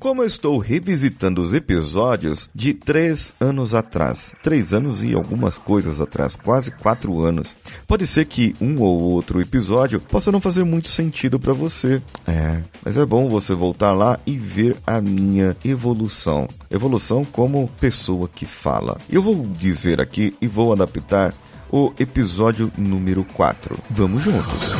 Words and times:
como 0.00 0.22
eu 0.22 0.26
estou 0.26 0.56
revisitando 0.56 1.42
os 1.42 1.52
episódios 1.52 2.48
de 2.54 2.72
três 2.72 3.34
anos 3.38 3.74
atrás, 3.74 4.32
três 4.42 4.72
anos 4.72 5.04
e 5.04 5.14
algumas 5.14 5.58
coisas 5.58 6.00
atrás, 6.00 6.36
quase 6.36 6.70
quatro 6.70 7.20
anos, 7.20 7.54
pode 7.86 8.06
ser 8.06 8.24
que 8.24 8.56
um 8.60 8.80
ou 8.80 8.98
outro 8.98 9.42
episódio 9.42 10.00
possa 10.00 10.32
não 10.32 10.40
fazer 10.40 10.64
muito 10.64 10.88
sentido 10.88 11.38
para 11.38 11.52
você. 11.52 12.00
É, 12.26 12.62
mas 12.82 12.96
é 12.96 13.04
bom 13.04 13.28
você 13.28 13.54
voltar 13.54 13.92
lá 13.92 14.18
e 14.26 14.38
ver 14.38 14.74
a 14.86 15.02
minha 15.02 15.54
evolução. 15.62 16.48
Evolução 16.70 17.22
como 17.22 17.68
pessoa 17.78 18.26
que 18.26 18.46
fala. 18.46 18.96
Eu 19.10 19.20
vou 19.20 19.46
dizer 19.46 20.00
aqui 20.00 20.34
e 20.40 20.46
vou 20.46 20.72
adaptar 20.72 21.34
o 21.70 21.92
episódio 22.00 22.72
número 22.76 23.22
4. 23.34 23.78
Vamos 23.90 24.22
juntos. 24.24 24.79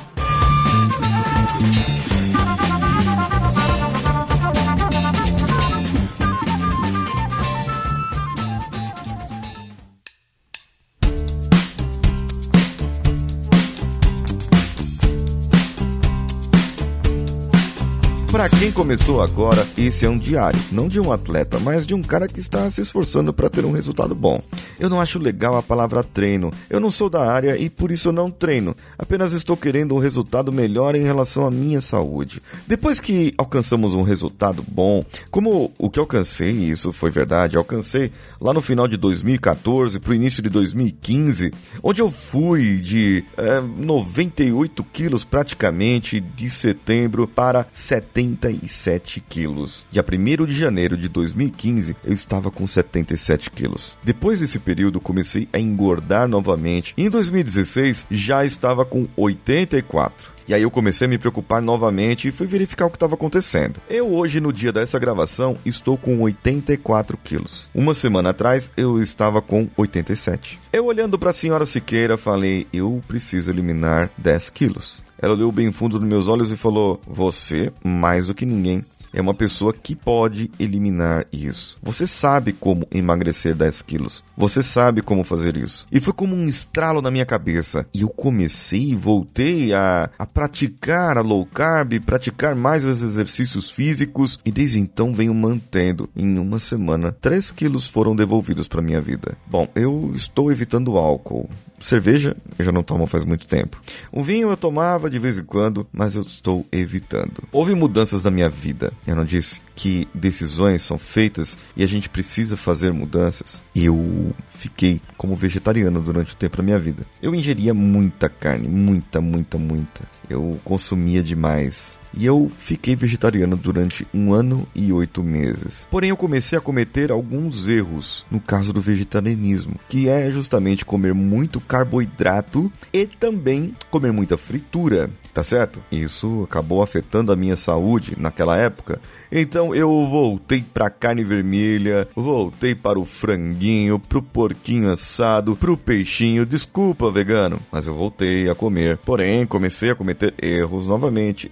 Para 18.41 18.49
quem 18.57 18.71
começou 18.71 19.21
agora, 19.21 19.67
esse 19.77 20.03
é 20.03 20.09
um 20.09 20.17
diário, 20.17 20.59
não 20.71 20.87
de 20.87 20.99
um 20.99 21.11
atleta, 21.11 21.59
mas 21.59 21.85
de 21.85 21.93
um 21.93 22.01
cara 22.01 22.27
que 22.27 22.39
está 22.39 22.67
se 22.71 22.81
esforçando 22.81 23.31
para 23.31 23.51
ter 23.51 23.63
um 23.63 23.71
resultado 23.71 24.15
bom. 24.15 24.39
Eu 24.79 24.89
não 24.89 24.99
acho 24.99 25.19
legal 25.19 25.55
a 25.55 25.61
palavra 25.61 26.03
treino. 26.03 26.51
Eu 26.67 26.79
não 26.79 26.89
sou 26.89 27.07
da 27.07 27.23
área 27.31 27.55
e 27.55 27.69
por 27.69 27.91
isso 27.91 28.11
não 28.11 28.31
treino. 28.31 28.75
Apenas 28.97 29.33
estou 29.33 29.55
querendo 29.55 29.93
um 29.93 29.99
resultado 29.99 30.51
melhor 30.51 30.95
em 30.95 31.03
relação 31.03 31.45
à 31.45 31.51
minha 31.51 31.79
saúde. 31.79 32.41
Depois 32.65 32.99
que 32.99 33.31
alcançamos 33.37 33.93
um 33.93 34.01
resultado 34.01 34.65
bom, 34.67 35.05
como 35.29 35.71
o 35.77 35.87
que 35.87 35.99
alcancei, 35.99 36.49
isso 36.49 36.91
foi 36.91 37.11
verdade, 37.11 37.57
alcancei 37.57 38.11
lá 38.41 38.51
no 38.51 38.61
final 38.61 38.87
de 38.87 38.97
2014 38.97 39.99
para 39.99 40.13
o 40.13 40.15
início 40.15 40.41
de 40.41 40.49
2015, 40.49 41.53
onde 41.83 42.01
eu 42.01 42.09
fui 42.09 42.77
de 42.77 43.23
é, 43.37 43.61
98 43.61 44.83
quilos 44.85 45.23
praticamente 45.23 46.19
de 46.19 46.49
setembro 46.49 47.27
para 47.27 47.67
70 47.71 48.30
77 48.31 49.21
quilos. 49.27 49.85
Dia 49.91 50.03
1 50.03 50.45
de 50.45 50.57
janeiro 50.57 50.95
de 50.95 51.09
2015, 51.09 51.95
eu 52.03 52.13
estava 52.13 52.49
com 52.49 52.65
77 52.65 53.49
quilos. 53.51 53.97
Depois 54.03 54.39
desse 54.39 54.59
período, 54.59 55.01
comecei 55.01 55.47
a 55.51 55.59
engordar 55.59 56.27
novamente. 56.27 56.93
Em 56.97 57.09
2016, 57.09 58.05
já 58.09 58.45
estava 58.45 58.85
com 58.85 59.07
84. 59.15 60.31
E 60.51 60.53
aí 60.53 60.63
eu 60.63 60.69
comecei 60.69 61.07
a 61.07 61.09
me 61.09 61.17
preocupar 61.17 61.61
novamente 61.61 62.27
e 62.27 62.31
fui 62.31 62.45
verificar 62.45 62.85
o 62.85 62.89
que 62.89 62.97
estava 62.97 63.15
acontecendo. 63.15 63.79
Eu 63.89 64.13
hoje, 64.13 64.41
no 64.41 64.51
dia 64.51 64.73
dessa 64.73 64.99
gravação, 64.99 65.55
estou 65.65 65.95
com 65.95 66.19
84 66.19 67.17
quilos. 67.23 67.69
Uma 67.73 67.93
semana 67.93 68.31
atrás, 68.31 68.69
eu 68.75 68.99
estava 68.99 69.41
com 69.41 69.69
87. 69.77 70.59
Eu 70.73 70.87
olhando 70.87 71.17
para 71.17 71.29
a 71.29 71.33
senhora 71.33 71.65
Siqueira, 71.65 72.17
falei, 72.17 72.67
eu 72.73 73.01
preciso 73.07 73.49
eliminar 73.49 74.11
10 74.17 74.49
quilos. 74.49 75.01
Ela 75.21 75.35
olhou 75.35 75.53
bem 75.53 75.71
fundo 75.71 75.97
nos 75.97 76.09
meus 76.09 76.27
olhos 76.27 76.51
e 76.51 76.57
falou: 76.57 76.99
Você, 77.07 77.71
mais 77.81 78.27
do 78.27 78.33
que 78.33 78.45
ninguém, 78.45 78.83
é 79.13 79.21
uma 79.21 79.33
pessoa 79.33 79.73
que 79.73 79.95
pode 79.95 80.51
eliminar 80.59 81.25
isso. 81.31 81.77
Você 81.81 82.07
sabe 82.07 82.53
como 82.53 82.87
emagrecer 82.91 83.55
10 83.55 83.81
quilos. 83.81 84.23
Você 84.37 84.63
sabe 84.63 85.01
como 85.01 85.23
fazer 85.23 85.55
isso. 85.55 85.87
E 85.91 85.99
foi 85.99 86.13
como 86.13 86.35
um 86.35 86.47
estralo 86.47 87.01
na 87.01 87.11
minha 87.11 87.25
cabeça. 87.25 87.85
E 87.93 88.01
eu 88.01 88.09
comecei 88.09 88.91
e 88.91 88.95
voltei 88.95 89.73
a, 89.73 90.09
a 90.17 90.25
praticar 90.25 91.17
a 91.17 91.21
low 91.21 91.45
carb, 91.45 91.99
praticar 92.05 92.55
mais 92.55 92.85
os 92.85 93.01
exercícios 93.01 93.69
físicos. 93.69 94.39
E 94.45 94.51
desde 94.51 94.79
então 94.79 95.13
venho 95.13 95.33
mantendo. 95.33 96.09
Em 96.15 96.37
uma 96.37 96.59
semana, 96.59 97.11
3 97.11 97.51
quilos 97.51 97.87
foram 97.87 98.15
devolvidos 98.15 98.67
para 98.67 98.81
minha 98.81 99.01
vida. 99.01 99.37
Bom, 99.47 99.67
eu 99.75 100.11
estou 100.15 100.51
evitando 100.51 100.97
álcool. 100.97 101.49
Cerveja 101.81 102.37
eu 102.59 102.63
já 102.65 102.71
não 102.71 102.83
tomo 102.83 103.07
faz 103.07 103.25
muito 103.25 103.47
tempo. 103.47 103.81
O 104.11 104.23
vinho 104.23 104.51
eu 104.51 104.57
tomava 104.57 105.09
de 105.09 105.17
vez 105.17 105.39
em 105.39 105.43
quando, 105.43 105.87
mas 105.91 106.15
eu 106.15 106.21
estou 106.21 106.65
evitando. 106.71 107.43
Houve 107.51 107.73
mudanças 107.73 108.23
na 108.23 108.31
minha 108.31 108.49
vida. 108.49 108.93
Eu 109.05 109.15
não 109.15 109.25
disse 109.25 109.59
que 109.75 110.07
decisões 110.13 110.83
são 110.83 110.97
feitas 110.97 111.57
e 111.75 111.83
a 111.83 111.87
gente 111.87 112.07
precisa 112.07 112.55
fazer 112.55 112.93
mudanças. 112.93 113.61
Eu 113.75 114.33
fiquei 114.47 115.01
como 115.17 115.35
vegetariano 115.35 116.01
durante 116.01 116.33
o 116.33 116.37
tempo 116.37 116.57
da 116.57 116.63
minha 116.63 116.79
vida. 116.79 117.05
Eu 117.21 117.33
ingeria 117.33 117.73
muita 117.73 118.29
carne, 118.29 118.67
muita, 118.67 119.19
muita, 119.19 119.57
muita. 119.57 120.03
Eu 120.29 120.59
consumia 120.63 121.23
demais. 121.23 121.97
E 122.13 122.25
eu 122.25 122.51
fiquei 122.57 122.95
vegetariano 122.95 123.55
durante 123.55 124.07
um 124.13 124.33
ano 124.33 124.67
e 124.75 124.91
oito 124.91 125.23
meses. 125.23 125.87
Porém, 125.89 126.09
eu 126.09 126.17
comecei 126.17 126.57
a 126.57 126.61
cometer 126.61 127.11
alguns 127.11 127.67
erros 127.67 128.25
no 128.29 128.39
caso 128.39 128.73
do 128.73 128.81
vegetarianismo, 128.81 129.75
que 129.87 130.09
é 130.09 130.29
justamente 130.29 130.85
comer 130.85 131.13
muito 131.13 131.59
carboidrato 131.59 132.71
e 132.93 133.05
também 133.05 133.75
comer 133.89 134.11
muita 134.11 134.37
fritura, 134.37 135.09
tá 135.33 135.43
certo? 135.43 135.81
Isso 135.91 136.43
acabou 136.43 136.81
afetando 136.81 137.31
a 137.31 137.35
minha 137.35 137.55
saúde 137.55 138.15
naquela 138.17 138.57
época. 138.57 138.99
Então 139.31 139.73
eu 139.73 139.89
voltei 140.07 140.61
para 140.61 140.89
carne 140.89 141.23
vermelha, 141.23 142.07
voltei 142.15 142.75
para 142.75 142.99
o 142.99 143.05
franguinho, 143.05 143.97
pro 143.97 144.21
porquinho 144.21 144.91
assado, 144.91 145.55
pro 145.55 145.77
peixinho. 145.77 146.45
Desculpa, 146.45 147.09
vegano, 147.09 147.59
mas 147.71 147.87
eu 147.87 147.93
voltei 147.93 148.49
a 148.49 148.55
comer. 148.55 148.97
Porém, 148.97 149.45
comecei 149.45 149.89
a 149.89 149.95
cometer 149.95 150.33
erros 150.41 150.85
novamente, 150.85 151.49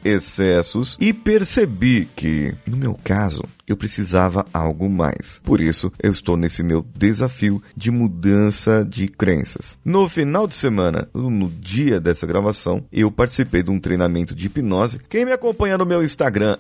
excessos 0.50 0.98
e 1.00 1.14
percebi 1.14 2.08
que, 2.16 2.56
no 2.68 2.76
meu 2.76 3.00
caso, 3.04 3.44
eu 3.70 3.78
precisava 3.78 4.46
algo 4.52 4.90
mais. 4.90 5.40
Por 5.44 5.62
isso, 5.62 5.94
eu 6.02 6.12
estou 6.12 6.36
nesse 6.36 6.64
meu 6.64 6.84
desafio 6.96 7.62
de 7.78 7.92
mudança 7.92 8.84
de 8.84 9.08
crenças. 9.08 9.78
No 9.86 10.10
final 10.10 10.48
de 10.48 10.56
semana, 10.56 11.08
no 11.14 11.48
dia 11.48 12.00
dessa 12.00 12.26
gravação, 12.26 12.84
eu 12.92 13.12
participei 13.12 13.62
de 13.62 13.70
um 13.70 13.80
treinamento 13.80 14.34
de 14.34 14.48
hipnose. 14.48 15.00
Quem 15.08 15.24
me 15.24 15.32
acompanha 15.32 15.78
no 15.78 15.86
meu 15.86 16.04
Instagram, 16.04 16.58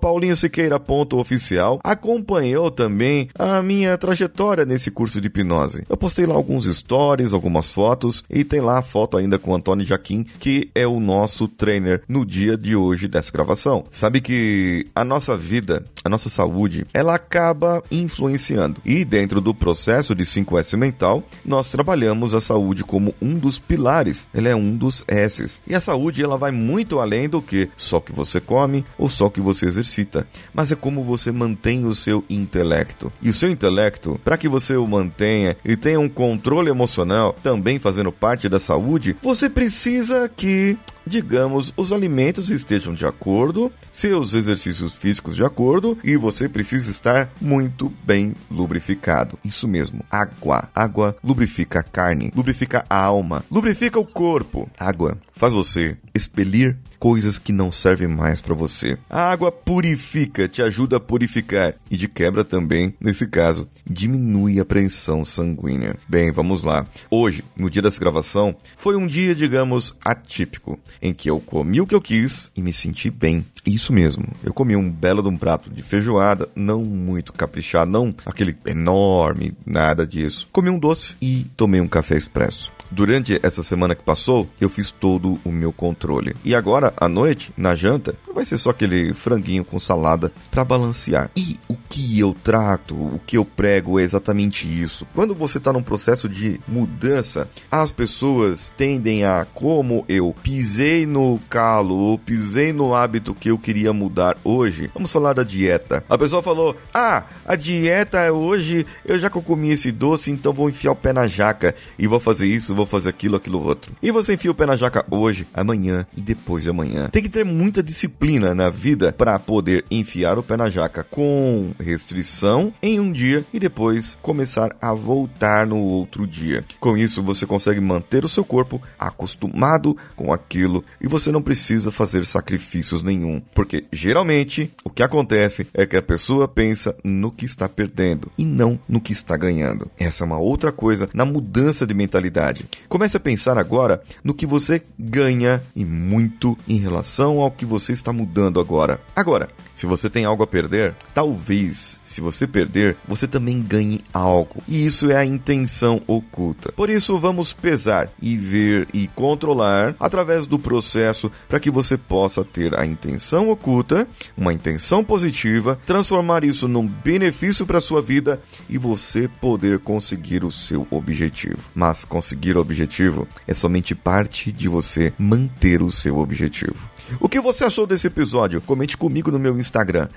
paulinhosiqueira.oficial, 0.00 1.80
acompanhou 1.82 2.70
também 2.70 3.30
a 3.34 3.62
minha 3.62 3.96
trajetória 3.96 4.66
nesse 4.66 4.90
curso 4.90 5.20
de 5.20 5.28
hipnose. 5.28 5.84
Eu 5.88 5.96
postei 5.96 6.26
lá 6.26 6.34
alguns 6.34 6.66
stories, 6.66 7.32
algumas 7.32 7.72
fotos 7.72 8.22
e 8.28 8.44
tem 8.44 8.60
lá 8.60 8.78
a 8.78 8.82
foto 8.82 9.16
ainda 9.16 9.38
com 9.38 9.52
o 9.52 9.54
Antônio 9.54 9.86
Jaquim, 9.86 10.26
que 10.38 10.70
é 10.74 10.86
o 10.86 11.00
nosso 11.00 11.48
trainer 11.48 12.02
no 12.06 12.26
dia 12.26 12.56
de 12.56 12.76
hoje 12.76 13.08
dessa 13.08 13.32
gravação. 13.32 13.84
Sabe 13.90 14.20
que 14.20 14.86
a 14.94 15.04
nossa 15.04 15.36
vida, 15.36 15.84
a 16.04 16.08
nossa 16.08 16.28
saúde, 16.28 16.49
ela 16.92 17.14
acaba 17.14 17.82
influenciando. 17.90 18.80
E 18.84 19.04
dentro 19.04 19.40
do 19.40 19.54
processo 19.54 20.14
de 20.14 20.24
5S 20.24 20.76
mental, 20.76 21.22
nós 21.44 21.68
trabalhamos 21.68 22.34
a 22.34 22.40
saúde 22.40 22.84
como 22.84 23.14
um 23.20 23.38
dos 23.38 23.58
pilares. 23.58 24.28
Ela 24.34 24.48
é 24.48 24.56
um 24.56 24.76
dos 24.76 25.04
S's. 25.08 25.62
E 25.66 25.74
a 25.74 25.80
saúde 25.80 26.22
ela 26.22 26.36
vai 26.36 26.50
muito 26.50 26.98
além 26.98 27.28
do 27.28 27.40
que 27.40 27.68
só 27.76 28.00
que 28.00 28.12
você 28.12 28.40
come 28.40 28.84
ou 28.98 29.08
só 29.08 29.28
que 29.28 29.40
você 29.40 29.66
exercita, 29.66 30.26
mas 30.52 30.72
é 30.72 30.76
como 30.76 31.02
você 31.02 31.30
mantém 31.30 31.84
o 31.86 31.94
seu 31.94 32.24
intelecto. 32.28 33.12
E 33.22 33.28
o 33.28 33.34
seu 33.34 33.50
intelecto, 33.50 34.20
para 34.24 34.36
que 34.36 34.48
você 34.48 34.76
o 34.76 34.86
mantenha 34.86 35.56
e 35.64 35.76
tenha 35.76 36.00
um 36.00 36.08
controle 36.08 36.70
emocional, 36.70 37.36
também 37.42 37.78
fazendo 37.78 38.12
parte 38.12 38.48
da 38.48 38.60
saúde, 38.60 39.16
você 39.22 39.48
precisa 39.48 40.28
que 40.28 40.76
digamos, 41.06 41.72
os 41.76 41.92
alimentos 41.92 42.50
estejam 42.50 42.94
de 42.94 43.06
acordo, 43.06 43.72
seus 43.90 44.34
exercícios 44.34 44.94
físicos 44.94 45.36
de 45.36 45.44
acordo 45.44 45.98
e 46.04 46.16
você 46.16 46.48
precisa 46.48 46.90
estar 46.90 47.32
muito 47.40 47.92
bem 48.04 48.34
lubrificado. 48.50 49.38
Isso 49.44 49.66
mesmo, 49.66 50.04
água. 50.10 50.68
Água 50.74 51.16
lubrifica 51.22 51.80
a 51.80 51.82
carne, 51.82 52.32
lubrifica 52.34 52.84
a 52.88 53.02
alma, 53.02 53.44
lubrifica 53.50 53.98
o 53.98 54.06
corpo. 54.06 54.68
Água 54.78 55.18
faz 55.32 55.52
você 55.52 55.96
expelir 56.14 56.76
coisas 57.00 57.38
que 57.38 57.50
não 57.50 57.72
servem 57.72 58.06
mais 58.06 58.42
para 58.42 58.54
você. 58.54 58.98
A 59.08 59.22
água 59.32 59.50
purifica, 59.50 60.46
te 60.46 60.62
ajuda 60.62 60.98
a 60.98 61.00
purificar 61.00 61.74
e 61.90 61.96
de 61.96 62.06
quebra 62.06 62.44
também, 62.44 62.94
nesse 63.00 63.26
caso, 63.26 63.66
diminui 63.88 64.60
a 64.60 64.66
pressão 64.66 65.24
sanguínea. 65.24 65.96
Bem, 66.06 66.30
vamos 66.30 66.62
lá. 66.62 66.86
Hoje, 67.10 67.42
no 67.56 67.70
dia 67.70 67.80
dessa 67.80 67.98
gravação, 67.98 68.54
foi 68.76 68.96
um 68.96 69.06
dia, 69.06 69.34
digamos, 69.34 69.96
atípico, 70.04 70.78
em 71.02 71.12
que 71.12 71.30
eu 71.30 71.40
comi 71.40 71.80
o 71.80 71.86
que 71.86 71.94
eu 71.94 72.00
quis 72.00 72.50
e 72.56 72.62
me 72.62 72.72
senti 72.72 73.10
bem. 73.10 73.44
Isso 73.66 73.92
mesmo, 73.92 74.24
eu 74.42 74.52
comi 74.52 74.76
um 74.76 74.90
belo 74.90 75.22
de 75.22 75.28
um 75.28 75.36
prato 75.36 75.70
de 75.70 75.82
feijoada, 75.82 76.48
não 76.54 76.82
muito 76.82 77.32
caprichado, 77.32 77.90
não 77.90 78.14
aquele 78.24 78.56
enorme, 78.66 79.54
nada 79.64 80.06
disso. 80.06 80.48
Comi 80.50 80.70
um 80.70 80.78
doce 80.78 81.14
e 81.20 81.46
tomei 81.56 81.80
um 81.80 81.88
café 81.88 82.16
expresso. 82.16 82.72
Durante 82.90 83.38
essa 83.42 83.62
semana 83.62 83.94
que 83.94 84.02
passou, 84.02 84.48
eu 84.60 84.68
fiz 84.68 84.90
todo 84.90 85.38
o 85.44 85.52
meu 85.52 85.72
controle. 85.72 86.34
E 86.44 86.54
agora, 86.54 86.92
à 86.96 87.08
noite, 87.08 87.52
na 87.56 87.74
janta, 87.74 88.16
vai 88.34 88.44
ser 88.44 88.56
só 88.56 88.70
aquele 88.70 89.14
franguinho 89.14 89.64
com 89.64 89.78
salada 89.78 90.32
para 90.50 90.64
balancear. 90.64 91.30
E 91.36 91.58
o 91.68 91.76
que 91.88 92.18
eu 92.18 92.34
trato, 92.42 92.94
o 92.94 93.20
que 93.24 93.36
eu 93.36 93.44
prego 93.44 93.98
é 93.98 94.02
exatamente 94.02 94.66
isso. 94.66 95.06
Quando 95.14 95.34
você 95.34 95.58
está 95.58 95.72
num 95.72 95.82
processo 95.82 96.28
de 96.28 96.60
mudança, 96.66 97.48
as 97.70 97.90
pessoas 97.90 98.72
tendem 98.76 99.24
a, 99.24 99.46
como 99.54 100.04
eu 100.08 100.34
pisei 100.42 101.06
no 101.06 101.38
calo 101.48 101.94
ou 101.96 102.18
pisei 102.18 102.72
no 102.72 102.94
hábito 102.94 103.34
que 103.34 103.50
eu 103.50 103.58
queria 103.58 103.92
mudar 103.92 104.36
hoje. 104.42 104.90
Vamos 104.94 105.12
falar 105.12 105.32
da 105.32 105.42
dieta. 105.42 106.04
A 106.08 106.18
pessoa 106.18 106.42
falou: 106.42 106.76
Ah, 106.92 107.24
a 107.44 107.54
dieta 107.56 108.18
é 108.18 108.32
hoje, 108.32 108.86
eu 109.04 109.18
já 109.18 109.30
comi 109.30 109.70
esse 109.70 109.90
doce, 109.92 110.30
então 110.30 110.52
vou 110.52 110.68
enfiar 110.68 110.92
o 110.92 110.96
pé 110.96 111.12
na 111.12 111.26
jaca 111.26 111.74
e 111.98 112.06
vou 112.06 112.20
fazer 112.20 112.46
isso, 112.46 112.74
vou 112.80 112.86
fazer 112.86 113.10
aquilo, 113.10 113.36
aquilo 113.36 113.62
outro. 113.62 113.92
E 114.02 114.10
você 114.10 114.34
enfia 114.34 114.50
o 114.50 114.54
pé 114.54 114.66
na 114.66 114.76
jaca 114.76 115.04
hoje, 115.10 115.46
amanhã 115.52 116.06
e 116.16 116.20
depois 116.20 116.64
de 116.64 116.70
amanhã. 116.70 117.08
Tem 117.10 117.22
que 117.22 117.28
ter 117.28 117.44
muita 117.44 117.82
disciplina 117.82 118.54
na 118.54 118.70
vida 118.70 119.12
para 119.12 119.38
poder 119.38 119.84
enfiar 119.90 120.38
o 120.38 120.42
pé 120.42 120.56
na 120.56 120.70
jaca 120.70 121.04
com 121.04 121.72
restrição 121.78 122.72
em 122.82 122.98
um 122.98 123.12
dia 123.12 123.44
e 123.52 123.58
depois 123.58 124.18
começar 124.22 124.74
a 124.80 124.94
voltar 124.94 125.66
no 125.66 125.78
outro 125.78 126.26
dia. 126.26 126.64
Com 126.78 126.96
isso, 126.96 127.22
você 127.22 127.46
consegue 127.46 127.80
manter 127.80 128.24
o 128.24 128.28
seu 128.28 128.44
corpo 128.44 128.80
acostumado 128.98 129.96
com 130.16 130.32
aquilo 130.32 130.82
e 131.00 131.06
você 131.06 131.30
não 131.30 131.42
precisa 131.42 131.90
fazer 131.90 132.24
sacrifícios 132.24 133.02
nenhum, 133.02 133.42
porque 133.54 133.84
geralmente 133.92 134.72
o 134.84 134.90
que 134.90 135.02
acontece 135.02 135.66
é 135.74 135.84
que 135.84 135.96
a 135.96 136.02
pessoa 136.02 136.48
pensa 136.48 136.96
no 137.04 137.30
que 137.30 137.44
está 137.44 137.68
perdendo 137.68 138.30
e 138.38 138.44
não 138.44 138.78
no 138.88 139.00
que 139.00 139.12
está 139.12 139.36
ganhando. 139.36 139.90
Essa 139.98 140.24
é 140.24 140.26
uma 140.26 140.38
outra 140.38 140.72
coisa 140.72 141.08
na 141.12 141.24
mudança 141.24 141.86
de 141.86 141.94
mentalidade. 141.94 142.64
Comece 142.88 143.16
a 143.16 143.20
pensar 143.20 143.56
agora 143.56 144.02
no 144.22 144.34
que 144.34 144.46
você 144.46 144.82
ganha 144.98 145.62
e 145.76 145.84
muito 145.84 146.58
em 146.68 146.78
relação 146.78 147.38
ao 147.38 147.50
que 147.50 147.64
você 147.64 147.92
está 147.92 148.12
mudando 148.12 148.58
agora. 148.58 149.00
Agora, 149.14 149.48
se 149.80 149.86
você 149.86 150.10
tem 150.10 150.26
algo 150.26 150.42
a 150.42 150.46
perder, 150.46 150.94
talvez, 151.14 151.98
se 152.04 152.20
você 152.20 152.46
perder, 152.46 152.98
você 153.08 153.26
também 153.26 153.62
ganhe 153.62 154.02
algo. 154.12 154.62
E 154.68 154.84
isso 154.84 155.10
é 155.10 155.16
a 155.16 155.24
intenção 155.24 156.02
oculta. 156.06 156.70
Por 156.72 156.90
isso, 156.90 157.16
vamos 157.16 157.54
pesar 157.54 158.10
e 158.20 158.36
ver 158.36 158.88
e 158.92 159.06
controlar 159.06 159.94
através 159.98 160.44
do 160.44 160.58
processo 160.58 161.32
para 161.48 161.58
que 161.58 161.70
você 161.70 161.96
possa 161.96 162.44
ter 162.44 162.78
a 162.78 162.84
intenção 162.84 163.48
oculta, 163.50 164.06
uma 164.36 164.52
intenção 164.52 165.02
positiva, 165.02 165.80
transformar 165.86 166.44
isso 166.44 166.68
num 166.68 166.86
benefício 166.86 167.64
para 167.64 167.80
sua 167.80 168.02
vida 168.02 168.38
e 168.68 168.76
você 168.76 169.28
poder 169.40 169.78
conseguir 169.78 170.44
o 170.44 170.50
seu 170.50 170.86
objetivo. 170.90 171.58
Mas 171.74 172.04
conseguir 172.04 172.54
objetivo 172.60 173.26
é 173.46 173.54
somente 173.54 173.94
parte 173.94 174.52
de 174.52 174.68
você 174.68 175.12
manter 175.18 175.82
o 175.82 175.90
seu 175.90 176.18
objetivo. 176.18 176.90
O 177.18 177.28
que 177.28 177.40
você 177.40 177.64
achou 177.64 177.84
desse 177.86 178.06
episódio? 178.06 178.60
Comente 178.60 178.94
comigo 178.96 179.32
no 179.32 179.38
meu 179.38 179.58
Instagram, 179.58 180.08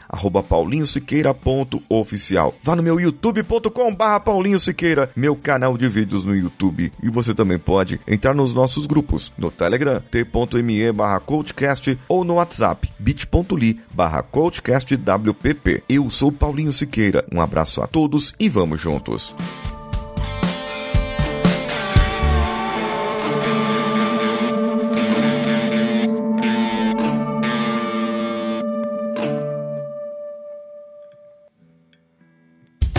paulinhosiqueira.oficial. 0.47 2.53
Vá 2.61 2.75
no 2.75 2.83
meu 2.83 2.99
youtube.com 2.99 3.95
barra 3.95 4.19
Paulinho 4.19 4.59
Siqueira, 4.59 5.09
meu 5.15 5.35
canal 5.35 5.75
de 5.77 5.87
vídeos 5.87 6.23
no 6.23 6.35
YouTube. 6.35 6.93
E 7.01 7.09
você 7.09 7.33
também 7.33 7.57
pode 7.57 7.99
entrar 8.07 8.35
nos 8.35 8.53
nossos 8.53 8.85
grupos, 8.85 9.31
no 9.37 9.49
Telegram, 9.49 10.03
t.me 10.11 10.91
barra 10.91 11.23
ou 12.07 12.23
no 12.23 12.35
WhatsApp, 12.35 12.91
bit.ly 12.99 13.79
barra 13.91 14.21
coachcastwpp. 14.21 15.83
Eu 15.89 16.07
sou 16.09 16.31
Paulinho 16.31 16.71
Siqueira, 16.73 17.25
um 17.31 17.39
abraço 17.41 17.81
a 17.81 17.87
todos 17.87 18.35
e 18.39 18.47
vamos 18.49 18.81
juntos. 18.81 19.33